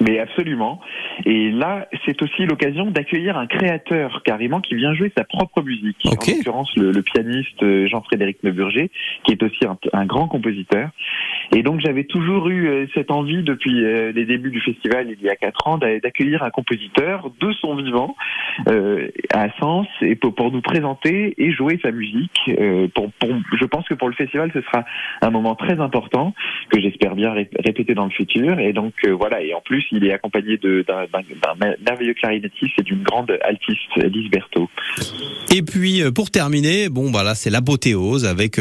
Mais 0.00 0.18
absolument. 0.18 0.80
Et 1.24 1.50
là, 1.50 1.88
c'est 2.04 2.20
aussi 2.22 2.44
l'occasion 2.44 2.86
d'accueillir 2.90 3.36
un 3.38 3.46
créateur 3.46 4.22
carrément 4.24 4.60
qui 4.60 4.74
vient 4.74 4.94
jouer 4.94 5.12
sa 5.16 5.24
propre 5.24 5.62
musique. 5.62 5.96
En 6.06 6.10
l'occurrence, 6.10 6.70
le, 6.76 6.92
le 6.92 7.02
pianiste 7.02 7.62
euh, 7.62 7.86
Jean-Frédéric 7.86 8.42
Neuburger, 8.42 8.90
qui 9.24 9.32
est 9.32 9.42
aussi 9.42 9.64
un, 9.64 9.78
un 9.92 10.06
grand 10.06 10.28
compositeur. 10.28 10.90
Et 11.54 11.62
donc, 11.62 11.80
j'avais 11.80 12.04
toujours 12.04 12.48
eu 12.48 12.66
euh, 12.68 12.86
cette 12.94 13.10
envie 13.10 13.42
depuis 13.42 13.84
euh, 13.84 14.12
les 14.12 14.24
débuts 14.24 14.50
du 14.50 14.60
festival, 14.60 15.08
il 15.10 15.24
y 15.24 15.28
a 15.28 15.36
quatre 15.36 15.66
ans, 15.68 15.78
d'a- 15.78 16.00
d'accueillir 16.00 16.42
un 16.42 16.50
compositeur 16.50 17.30
de 17.40 17.52
son 17.52 17.76
vivant 17.76 18.16
euh, 18.68 19.08
à 19.32 19.48
Sens 19.58 19.86
et 20.02 20.16
pour, 20.16 20.34
pour 20.34 20.50
nous 20.52 20.60
présenter 20.60 21.34
et 21.38 21.52
jouer 21.52 21.78
sa 21.82 21.92
musique. 21.92 22.38
Euh, 22.48 22.88
pour, 22.94 23.10
pour- 23.12 23.30
je 23.58 23.64
pense 23.64 23.86
que 23.88 23.94
pour 23.94 24.08
le 24.08 24.14
festival, 24.14 24.50
ce 24.54 24.60
sera 24.62 24.84
un 25.22 25.30
moment 25.30 25.54
très 25.54 25.78
important 25.80 26.34
que 26.70 26.80
j'espère 26.80 27.14
bien 27.14 27.32
ré- 27.32 27.48
répéter 27.64 27.94
dans 27.94 28.04
le 28.04 28.10
futur. 28.10 28.58
Et 28.58 28.72
donc 28.72 28.94
euh, 29.06 29.12
voilà. 29.12 29.40
Et 29.42 29.54
en 29.54 29.60
plus, 29.60 29.84
il 29.92 30.04
est 30.04 30.12
accompagné 30.12 30.58
d'un 30.58 31.54
merveilleux 31.88 32.14
clarinettiste 32.14 32.72
et 32.78 32.82
d'une 32.82 33.02
grande 33.02 33.36
altiste, 33.42 33.96
Lise 33.96 34.30
Berthaud. 34.30 34.68
Et 35.54 35.62
puis 35.62 36.02
euh, 36.02 36.10
pour 36.10 36.30
terminer, 36.30 36.88
bon 36.88 37.10
bah 37.10 37.22
là 37.22 37.34
c'est 37.34 37.50
l'apothéose 37.50 38.24
avec 38.26 38.60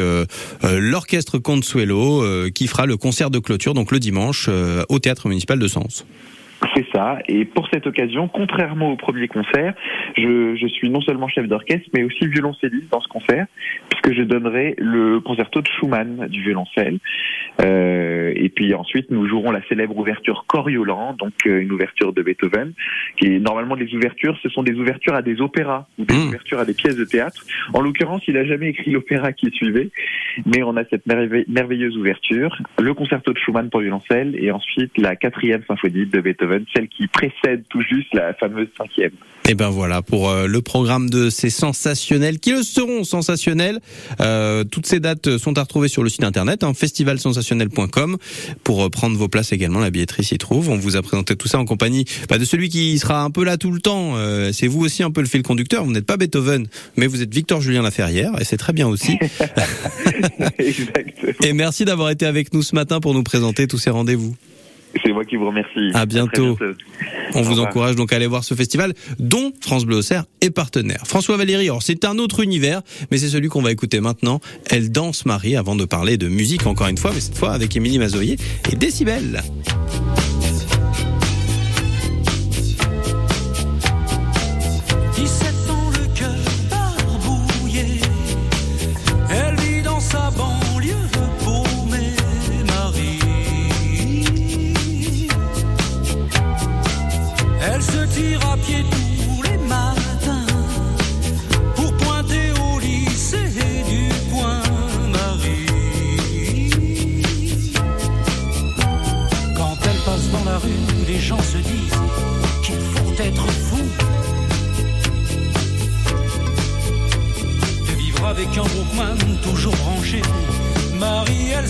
l'orchestre 0.64 1.38
Consuelo 1.40 2.24
qui 2.54 2.68
le 2.86 2.98
concert 2.98 3.30
de 3.30 3.40
clôture 3.40 3.74
donc 3.74 3.92
le 3.92 4.00
dimanche 4.00 4.48
euh, 4.50 4.84
au 4.90 5.00
théâtre 5.00 5.30
municipal 5.30 5.58
de 5.58 5.68
Sens. 5.68 6.06
Ça. 6.96 7.20
Et 7.28 7.46
pour 7.46 7.68
cette 7.72 7.86
occasion, 7.88 8.28
contrairement 8.28 8.92
au 8.92 8.96
premier 8.96 9.28
concert, 9.28 9.74
je, 10.18 10.56
je 10.56 10.68
suis 10.68 10.90
non 10.90 11.02
seulement 11.02 11.28
chef 11.28 11.48
d'orchestre, 11.48 11.90
mais 11.94 12.04
aussi 12.04 12.28
violoncelliste 12.28 12.90
dans 12.92 13.02
ce 13.02 13.08
concert, 13.08 13.46
puisque 13.90 14.14
je 14.18 14.24
donnerai 14.24 14.76
le 14.78 15.20
concerto 15.20 15.62
de 15.62 15.68
Schumann 15.68 16.28
du 16.28 16.42
violoncelle. 16.42 17.00
Euh, 17.62 18.34
et 18.36 18.50
puis 18.50 18.74
ensuite, 18.74 19.12
nous 19.12 19.28
jouerons 19.28 19.52
la 19.52 19.62
célèbre 19.68 19.98
ouverture 19.98 20.46
Coriolan, 20.48 21.14
donc 21.14 21.34
euh, 21.46 21.62
une 21.62 21.72
ouverture 21.72 22.14
de 22.14 22.22
Beethoven, 22.22 22.74
qui 23.18 23.28
est 23.28 23.40
normalement 23.40 23.76
des 23.76 23.94
ouvertures, 23.94 24.38
ce 24.42 24.50
sont 24.50 24.64
des 24.64 24.74
ouvertures 24.74 25.16
à 25.16 25.22
des 25.22 25.42
opéras 25.42 25.88
ou 25.98 26.06
des 26.06 26.16
Mm. 26.16 26.28
ouvertures 26.30 26.60
à 26.60 26.66
des 26.66 26.74
pièces 26.74 26.96
de 26.98 27.06
théâtre. 27.06 27.42
En 27.74 27.82
l'occurrence, 27.82 28.22
il 28.28 28.38
a 28.38 28.46
jamais 28.46 28.70
écrit 28.70 28.92
l'opéra 28.92 29.32
qui 29.34 29.50
suivait, 29.52 29.90
mais 30.46 30.64
on 30.64 30.76
a 30.78 30.84
cette 30.86 31.06
merveille- 31.06 31.46
merveilleuse 31.48 31.98
ouverture, 31.98 32.58
le 32.82 32.94
concerto 32.94 33.34
de 33.34 33.38
Schumann 33.38 33.70
pour 33.70 33.82
violoncelle, 33.82 34.36
et 34.40 34.52
ensuite 34.52 34.98
la 34.98 35.16
quatrième 35.16 35.64
symphonie 35.68 36.06
de 36.06 36.20
Beethoven, 36.22 36.66
celle 36.76 36.85
qui 36.88 37.08
précède 37.08 37.64
tout 37.70 37.82
juste 37.82 38.14
la 38.14 38.34
fameuse 38.34 38.68
cinquième. 38.78 39.12
Et 39.48 39.54
ben 39.54 39.70
voilà 39.70 40.02
pour 40.02 40.30
euh, 40.30 40.48
le 40.48 40.62
programme 40.62 41.08
de 41.08 41.30
ces 41.30 41.52
sensationnels 41.52 42.40
qui 42.40 42.52
le 42.52 42.64
seront 42.64 43.04
sensationnels. 43.04 43.80
Euh, 44.20 44.64
toutes 44.64 44.88
ces 44.88 45.00
dates 45.00 45.38
sont 45.38 45.56
à 45.60 45.62
retrouver 45.62 45.88
sur 45.88 46.02
le 46.02 46.10
site 46.10 46.24
internet 46.24 46.64
hein, 46.64 46.74
festivalsensationnel.com 46.74 48.18
pour 48.64 48.84
euh, 48.84 48.90
prendre 48.90 49.16
vos 49.16 49.28
places 49.28 49.54
également. 49.54 49.82
La 49.82 49.92
billetterie 49.92 50.24
s'y 50.24 50.40
trouve. 50.40 50.70
On 50.70 50.78
vous 50.78 50.96
a 50.96 51.04
présenté 51.04 51.36
tout 51.36 51.48
ça 51.48 51.60
en 51.60 51.66
compagnie 51.66 52.06
bah, 52.28 52.40
de 52.40 52.46
celui 52.46 52.70
qui 52.70 52.98
sera 52.98 53.22
un 53.22 53.30
peu 53.30 53.44
là 53.44 53.58
tout 53.58 53.72
le 53.72 53.80
temps. 53.80 54.14
Euh, 54.16 54.52
c'est 54.52 54.68
vous 54.68 54.84
aussi 54.84 55.04
un 55.04 55.12
peu 55.12 55.22
le 55.22 55.28
fil 55.28 55.44
conducteur. 55.44 55.86
Vous 55.86 55.92
n'êtes 55.92 56.08
pas 56.08 56.18
Beethoven, 56.18 56.66
mais 56.98 57.06
vous 57.06 57.22
êtes 57.22 57.34
Victor 57.34 57.62
Julien 57.62 57.84
Laferrière 57.84 58.32
et 58.42 58.46
c'est 58.46 58.58
très 58.58 58.74
bien 58.74 58.88
aussi. 58.88 59.20
Exactement. 60.58 61.34
et 61.44 61.54
merci 61.54 61.86
d'avoir 61.86 62.10
été 62.10 62.26
avec 62.26 62.52
nous 62.52 62.64
ce 62.64 62.74
matin 62.74 63.00
pour 63.00 63.14
nous 63.14 63.24
présenter 63.24 63.68
tous 63.68 63.78
ces 63.78 63.92
rendez-vous. 63.92 64.36
C'est 65.04 65.12
moi 65.12 65.26
qui 65.26 65.36
vous 65.36 65.48
remercie. 65.48 65.92
À 65.94 66.06
bientôt. 66.06 66.58
On 67.34 67.42
vous 67.42 67.60
encourage 67.60 67.96
donc 67.96 68.14
à 68.14 68.16
aller 68.16 68.28
voir 68.28 68.44
ce 68.44 68.54
festival 68.54 68.94
dont 69.20 69.52
France 69.62 69.86
Bleu 69.86 69.98
Auxerre 69.98 70.26
est 70.42 70.52
partenaire. 70.52 71.02
François 71.06 71.38
Valéry, 71.38 71.66
alors 71.66 71.84
c'est 71.84 72.06
un 72.06 72.18
autre 72.18 72.42
univers, 72.42 72.82
mais 73.12 73.18
c'est 73.18 73.30
celui 73.30 73.50
qu'on 73.50 73.62
va 73.62 73.72
écouter 73.72 74.00
maintenant. 74.00 74.40
Elle 74.70 74.92
danse 74.92 75.26
Marie 75.26 75.56
avant 75.56 75.76
de 75.76 75.86
parler 75.86 76.18
de 76.18 76.28
musique 76.28 76.66
encore 76.66 76.88
une 76.88 76.98
fois, 76.98 77.12
mais 77.14 77.20
cette 77.20 77.38
fois 77.38 77.52
avec 77.52 77.76
Émilie 77.76 78.00
Mazoyer 78.00 78.38
et 78.72 78.76
Décibel. 78.76 79.42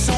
Son 0.05 0.13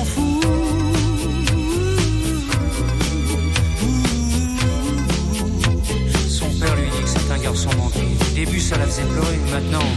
père 6.59 6.75
lui 6.75 6.89
dit 6.91 7.03
que 7.03 7.07
c'est 7.07 7.31
un 7.31 7.37
garçon 7.37 7.69
manqué. 7.77 8.05
Au 8.19 8.33
début, 8.35 8.59
ça 8.59 8.77
la 8.77 8.85
faisait 8.85 9.03
pleurer. 9.03 9.37
Maintenant, 9.49 9.87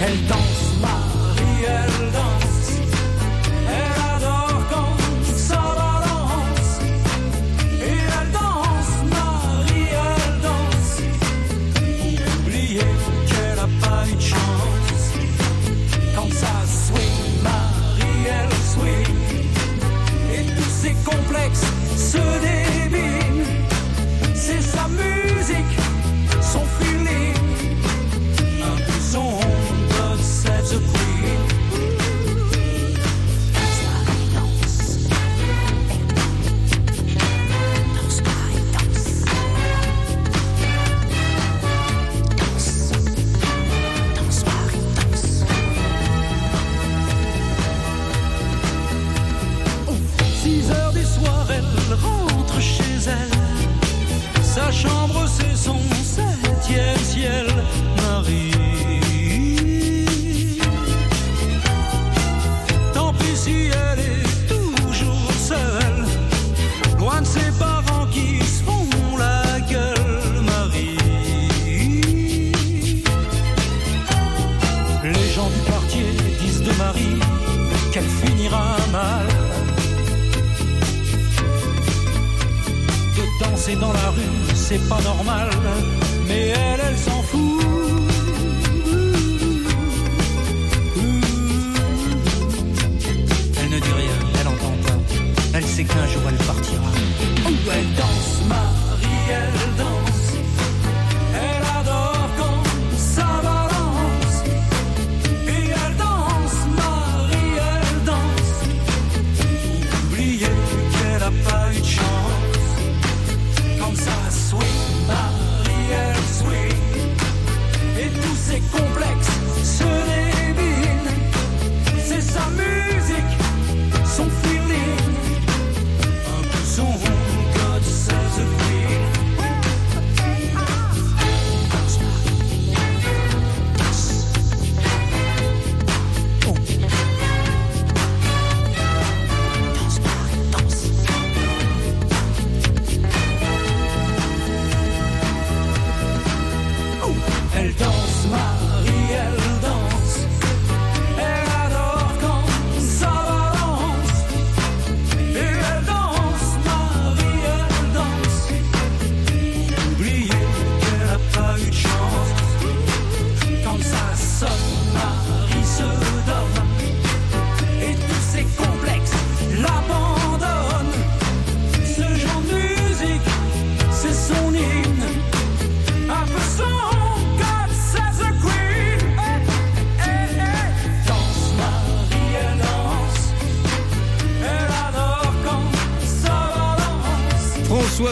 elle 0.00 0.26
danse, 0.26 0.72
Marie, 0.80 1.66
elle. 1.68 2.15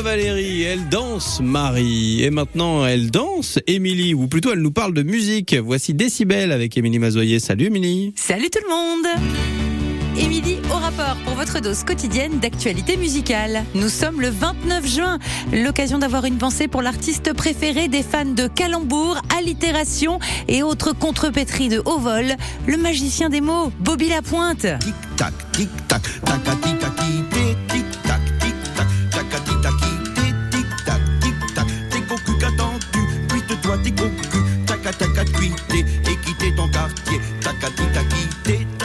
Valéry, 0.02 0.62
elle 0.62 0.88
danse 0.88 1.40
Marie. 1.40 2.22
Et 2.22 2.30
maintenant, 2.30 2.86
elle 2.86 3.10
danse 3.10 3.58
Émilie, 3.66 4.14
ou 4.14 4.26
plutôt 4.28 4.52
elle 4.52 4.60
nous 4.60 4.72
parle 4.72 4.94
de 4.94 5.02
musique. 5.02 5.54
Voici 5.54 5.94
Décibel 5.94 6.52
avec 6.52 6.76
Émilie 6.76 6.98
Mazoyer. 6.98 7.38
Salut 7.40 7.66
Émilie. 7.66 8.12
Salut 8.16 8.50
tout 8.50 8.60
le 8.62 8.68
monde 8.68 9.06
Émilie 10.16 10.58
au 10.70 10.74
rapport 10.74 11.16
pour 11.24 11.34
votre 11.34 11.60
dose 11.60 11.82
quotidienne 11.82 12.38
d'actualité 12.38 12.96
musicale. 12.96 13.64
Nous 13.74 13.88
sommes 13.88 14.20
le 14.20 14.28
29 14.28 14.86
juin, 14.86 15.18
l'occasion 15.52 15.98
d'avoir 15.98 16.24
une 16.24 16.38
pensée 16.38 16.68
pour 16.68 16.82
l'artiste 16.82 17.32
préféré 17.32 17.88
des 17.88 18.02
fans 18.02 18.24
de 18.24 18.46
calembour, 18.46 19.20
allitération 19.36 20.20
et 20.46 20.62
autres 20.62 20.92
contrepétries 20.92 21.68
de 21.68 21.82
haut 21.84 21.98
vol, 21.98 22.26
le 22.66 22.76
magicien 22.76 23.28
des 23.28 23.40
mots, 23.40 23.72
Bobby 23.80 24.08
Lapointe. 24.08 24.66
Tic 24.78 24.94
tac, 25.16 25.34
tic 25.52 25.68
tac, 25.88 26.02
tacati 26.24 26.60
taki, 26.60 26.73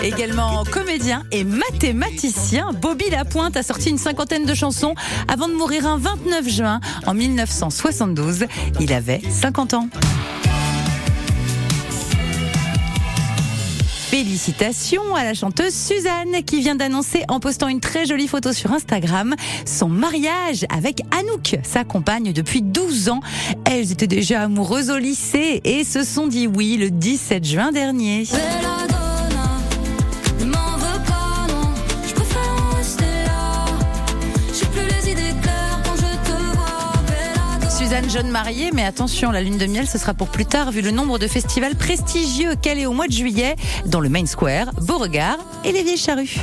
Également 0.10 0.64
comédien 0.64 1.24
et 1.32 1.44
mathématicien, 1.44 2.72
Bobby 2.74 3.12
Lapointe 3.12 3.56
a 3.56 3.62
sorti 3.62 3.92
une 3.92 4.00
cinquantaine 4.00 4.44
de 4.44 4.56
chansons 4.56 4.96
avant 5.28 5.48
de 5.48 5.54
mourir 5.54 5.86
un 5.86 6.00
29 6.00 6.50
juin 6.50 6.80
en 7.06 7.14
1972. 7.14 8.48
Il 8.80 8.92
avait 8.92 9.22
50 9.30 9.76
ans. 9.76 9.88
Félicitations 14.10 15.14
à 15.14 15.24
la 15.24 15.36
chanteuse 15.36 15.76
Suzanne 15.76 16.44
qui 16.44 16.62
vient 16.62 16.74
d'annoncer 16.74 17.22
en 17.28 17.40
postant 17.40 17.68
une 17.68 17.80
très 17.80 18.08
jolie 18.08 18.28
photo 18.28 18.52
sur 18.52 18.72
Instagram 18.72 19.36
son 19.66 19.90
mariage 19.90 20.66
avec 20.76 21.02
Anouk, 21.12 21.60
sa 21.62 21.84
compagne 21.84 22.34
depuis 22.34 22.64
12 22.64 23.10
ans. 23.10 23.20
Elles 23.66 23.92
étaient 23.92 24.08
déjà 24.08 24.42
amoureuses 24.42 24.90
au 24.90 24.98
lycée 24.98 25.62
et 25.64 25.84
se 25.84 26.04
sont 26.04 26.26
dit 26.26 26.48
oui 26.48 26.78
le 26.78 26.90
17 26.90 27.46
juin 27.46 27.72
dernier. 27.72 28.24
Belladonna. 38.00 38.10
Suzanne 38.10 38.10
jeune 38.10 38.32
mariée, 38.32 38.72
mais 38.74 38.84
attention, 38.84 39.32
la 39.32 39.42
lune 39.42 39.58
de 39.58 39.66
miel, 39.66 39.88
ce 39.88 39.98
sera 39.98 40.14
pour 40.14 40.28
plus 40.28 40.46
tard, 40.46 40.72
vu 40.72 40.82
le 40.82 40.92
nombre 40.92 41.20
de 41.20 41.28
festivals 41.28 41.76
prestigieux 41.76 42.56
qu'elle 42.62 42.80
est 42.80 42.86
au 42.86 42.94
mois 42.94 43.08
de 43.08 43.12
juillet, 43.12 43.56
dans 43.86 44.00
le 44.00 44.10
Main 44.10 44.26
Square, 44.26 44.72
Beauregard 44.82 45.38
et 45.64 45.72
les 45.72 45.84
Vieilles 45.84 45.98
Charrues. 45.98 46.40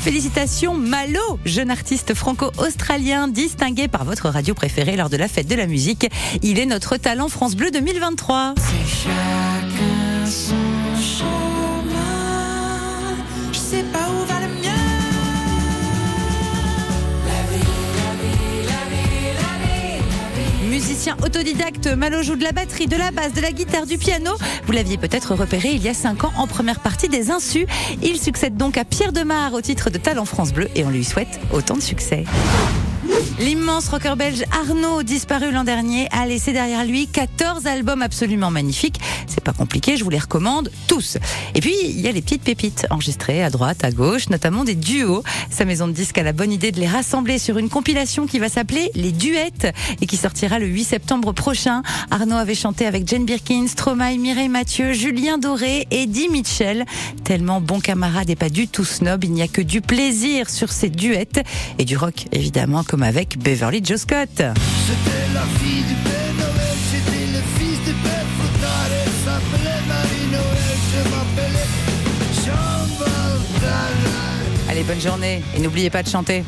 Félicitations 0.00 0.74
Malo, 0.74 1.20
jeune 1.44 1.70
artiste 1.70 2.14
franco-australien 2.14 3.28
distingué 3.28 3.88
par 3.88 4.04
votre 4.04 4.28
radio 4.28 4.54
préférée 4.54 4.96
lors 4.96 5.10
de 5.10 5.16
la 5.16 5.28
fête 5.28 5.46
de 5.46 5.54
la 5.54 5.66
musique. 5.66 6.08
Il 6.42 6.58
est 6.58 6.66
notre 6.66 6.96
talent 6.96 7.28
France 7.28 7.54
Bleu 7.54 7.70
2023. 7.70 8.54
Musicien 21.00 21.16
autodidacte, 21.24 21.86
Malo 21.86 22.22
joue 22.22 22.36
de 22.36 22.44
la 22.44 22.52
batterie, 22.52 22.86
de 22.86 22.94
la 22.94 23.10
basse, 23.10 23.32
de 23.32 23.40
la 23.40 23.52
guitare, 23.52 23.86
du 23.86 23.96
piano. 23.96 24.32
Vous 24.66 24.72
l'aviez 24.72 24.98
peut-être 24.98 25.34
repéré 25.34 25.70
il 25.70 25.82
y 25.82 25.88
a 25.88 25.94
5 25.94 26.24
ans 26.24 26.32
en 26.36 26.46
première 26.46 26.80
partie 26.80 27.08
des 27.08 27.30
Insus. 27.30 27.66
Il 28.02 28.20
succède 28.20 28.58
donc 28.58 28.76
à 28.76 28.84
Pierre 28.84 29.14
Demar 29.14 29.54
au 29.54 29.62
titre 29.62 29.88
de 29.88 29.96
Talent 29.96 30.26
France 30.26 30.52
Bleu 30.52 30.68
et 30.74 30.84
on 30.84 30.90
lui 30.90 31.04
souhaite 31.04 31.40
autant 31.54 31.76
de 31.76 31.80
succès. 31.80 32.26
L'immense 33.38 33.88
rocker 33.88 34.14
belge 34.16 34.44
Arnaud, 34.52 35.02
disparu 35.02 35.50
l'an 35.50 35.64
dernier, 35.64 36.08
a 36.10 36.26
laissé 36.26 36.52
derrière 36.52 36.84
lui 36.84 37.06
14 37.06 37.66
albums 37.66 38.02
absolument 38.02 38.50
magnifiques. 38.50 39.00
C'est 39.26 39.42
pas 39.42 39.52
compliqué, 39.52 39.96
je 39.96 40.04
vous 40.04 40.10
les 40.10 40.18
recommande 40.18 40.70
tous. 40.86 41.18
Et 41.54 41.60
puis, 41.60 41.74
il 41.82 42.00
y 42.00 42.08
a 42.08 42.12
les 42.12 42.22
petites 42.22 42.42
pépites 42.42 42.86
enregistrées 42.90 43.42
à 43.42 43.50
droite, 43.50 43.84
à 43.84 43.90
gauche, 43.90 44.28
notamment 44.28 44.64
des 44.64 44.74
duos. 44.74 45.22
Sa 45.50 45.64
maison 45.64 45.86
de 45.88 45.92
disques 45.92 46.18
a 46.18 46.22
la 46.22 46.32
bonne 46.32 46.52
idée 46.52 46.72
de 46.72 46.80
les 46.80 46.86
rassembler 46.86 47.38
sur 47.38 47.58
une 47.58 47.68
compilation 47.68 48.26
qui 48.26 48.38
va 48.38 48.48
s'appeler 48.48 48.90
Les 48.94 49.12
Duettes 49.12 49.74
et 50.00 50.06
qui 50.06 50.16
sortira 50.16 50.58
le 50.58 50.66
8 50.66 50.84
septembre 50.84 51.32
prochain. 51.32 51.82
Arnaud 52.10 52.36
avait 52.36 52.54
chanté 52.54 52.86
avec 52.86 53.08
Jane 53.08 53.24
Birkin, 53.24 53.66
Stromae, 53.68 54.18
Mireille 54.18 54.48
Mathieu, 54.48 54.92
Julien 54.92 55.38
Doré, 55.38 55.86
Eddie 55.90 56.28
Mitchell. 56.28 56.84
Tellement 57.24 57.60
bon 57.60 57.80
camarade 57.80 58.30
et 58.30 58.36
pas 58.36 58.48
du 58.48 58.68
tout 58.68 58.84
snob, 58.84 59.24
il 59.24 59.32
n'y 59.32 59.42
a 59.42 59.48
que 59.48 59.62
du 59.62 59.80
plaisir 59.80 60.50
sur 60.50 60.72
ces 60.72 60.90
duettes 60.90 61.42
et 61.78 61.84
du 61.84 61.96
rock 61.96 62.26
évidemment 62.32 62.84
comme 62.84 63.02
avec 63.10 63.36
Beverly 63.38 63.84
Joe 63.84 63.98
Scott. 63.98 64.28
C'était 64.36 65.34
la 65.34 65.42
fille 65.58 65.82
du 65.82 65.94
Père 66.04 66.32
Noël, 66.38 66.76
c'était 66.92 67.26
le 67.26 67.42
fils 67.58 67.78
du 67.84 67.92
Père 68.04 68.24
Fouettard, 68.38 68.86
elle 69.02 69.10
s'appelait 69.24 69.82
Marie-Noël, 69.88 70.76
je 70.92 71.00
m'appelais 71.10 71.68
Jean 72.46 72.86
Valjean. 73.60 74.68
Allez, 74.68 74.84
bonne 74.84 75.00
journée 75.00 75.42
et 75.56 75.58
n'oubliez 75.58 75.90
pas 75.90 76.04
de 76.04 76.08
chanter. 76.08 76.44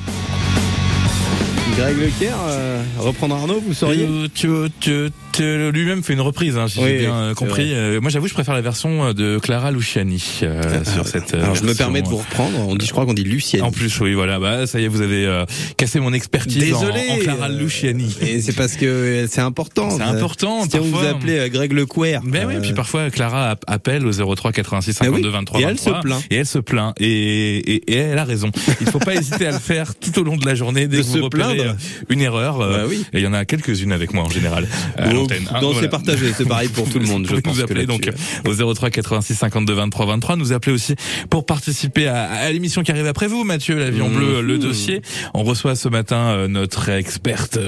Greg 1.76 1.96
Lecaire, 1.98 2.36
euh, 2.48 2.82
reprendre 2.98 3.34
Arnaud, 3.34 3.60
vous 3.66 3.72
sauriez 3.72 4.04
Euh, 4.08 4.28
tu, 4.32 4.46
tu, 4.78 5.08
tu- 5.32 5.70
lui-même 5.72 6.02
fait 6.02 6.12
une 6.12 6.20
reprise, 6.20 6.58
hein, 6.58 6.68
si 6.68 6.78
Oui, 6.78 6.84
j'ai 6.90 6.98
bien 6.98 7.10
oui, 7.10 7.30
euh, 7.30 7.34
compris. 7.34 7.72
Euh, 7.72 7.98
moi, 8.00 8.10
j'avoue, 8.10 8.28
je 8.28 8.34
préfère 8.34 8.52
la 8.52 8.60
version 8.60 9.14
de 9.14 9.38
Clara 9.38 9.70
Luciani 9.70 10.22
euh, 10.42 10.84
sur 10.84 11.06
cette. 11.06 11.32
Alors 11.34 11.54
je 11.54 11.64
me 11.64 11.72
permets 11.74 12.02
de 12.02 12.08
vous 12.08 12.18
reprendre. 12.18 12.58
On 12.68 12.76
dit, 12.76 12.84
je 12.84 12.92
crois 12.92 13.06
qu'on 13.06 13.14
dit 13.14 13.24
Lucienne. 13.24 13.62
En 13.62 13.70
plus, 13.70 13.98
oui, 14.00 14.12
voilà. 14.12 14.38
Bah, 14.38 14.66
ça 14.66 14.80
y 14.80 14.84
est, 14.84 14.88
vous 14.88 15.00
avez 15.00 15.24
euh, 15.26 15.46
cassé 15.78 15.98
mon 15.98 16.12
expertise 16.12 16.58
Désolé. 16.58 17.00
en, 17.10 17.16
Clara 17.16 17.48
Luciani. 17.48 18.14
Et 18.20 18.42
c'est 18.42 18.52
parce 18.54 18.74
que 18.76 19.26
c'est 19.30 19.40
important. 19.40 19.90
C'est 19.90 20.02
important, 20.02 20.64
Si 20.70 20.76
vous 20.78 20.98
euh, 20.98 21.48
Greg 21.48 21.72
Lequer. 21.72 22.18
Ben 22.24 22.46
oui, 22.46 22.56
puis 22.60 22.74
parfois 22.74 23.08
Clara 23.10 23.50
app- 23.50 23.64
appelle 23.66 24.06
au 24.06 24.12
03 24.12 24.52
86 24.52 25.00
Mais 25.00 25.06
52 25.06 25.26
oui, 25.28 25.32
23 25.32 25.60
et 25.60 25.64
elle 25.64 25.78
se 25.78 25.84
23, 25.90 26.00
plaint. 26.02 26.22
et 26.30 26.36
elle 26.36 26.46
se 26.46 26.58
plaint 26.58 26.94
et, 27.00 27.06
et, 27.06 27.92
et 27.92 27.96
elle 27.96 28.18
a 28.18 28.24
raison. 28.24 28.50
Il 28.82 28.86
faut 28.88 28.98
pas 28.98 29.14
hésiter 29.22 29.46
à 29.46 29.52
le 29.52 29.58
faire 29.58 29.94
tout 29.94 30.18
au 30.20 30.22
long 30.24 30.36
de 30.36 30.44
la 30.44 30.54
journée 30.54 30.86
dès 30.86 30.98
De 30.98 31.02
que 31.02 31.06
vous 31.06 31.24
repérez 31.24 31.61
une 32.08 32.20
erreur. 32.20 32.60
euh, 32.60 32.78
Bah 32.78 32.84
oui. 32.88 33.04
Et 33.12 33.18
il 33.18 33.22
y 33.24 33.26
en 33.26 33.32
a 33.34 33.44
quelques-unes 33.44 33.92
avec 33.92 34.12
moi 34.14 34.24
en 34.24 34.28
général. 34.30 34.66
à 34.98 35.08
Oh, 35.10 35.12
non, 35.12 35.26
voilà. 35.26 35.80
c'est 35.80 35.88
partagé, 35.88 36.32
c'est 36.36 36.46
pareil 36.48 36.68
pour 36.68 36.88
tout 36.88 36.98
le 36.98 37.06
monde. 37.06 37.26
Vous 37.26 37.36
Je 37.36 37.40
pense 37.40 37.56
nous 37.56 37.62
appeler 37.62 37.86
donc 37.86 38.10
au 38.46 38.74
03 38.74 38.90
86 38.90 39.34
52 39.34 39.72
23 39.72 40.06
23. 40.06 40.36
Nous 40.36 40.52
appeler 40.52 40.72
aussi 40.72 40.94
pour 41.30 41.46
participer 41.46 42.06
à, 42.08 42.24
à 42.30 42.50
l'émission 42.50 42.82
qui 42.82 42.90
arrive 42.90 43.06
après 43.06 43.26
vous, 43.26 43.44
Mathieu, 43.44 43.78
l'avion 43.78 44.08
Mmh. 44.08 44.14
bleu, 44.16 44.40
le 44.42 44.58
dossier. 44.58 45.02
On 45.34 45.42
reçoit 45.44 45.74
ce 45.76 45.88
matin 45.88 46.16
euh, 46.30 46.48
notre 46.48 46.88
experte 46.88 47.58